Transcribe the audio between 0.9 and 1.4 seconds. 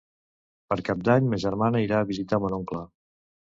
d'Any ma